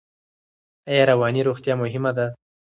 ایا 0.89 1.03
رواني 1.11 1.41
روغتیا 1.47 1.73
مهمه 1.83 2.11
ده؟ 2.17 2.25